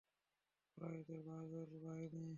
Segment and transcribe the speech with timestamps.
[0.71, 2.21] কুরাইশদের বাহাদুর বাহিনী!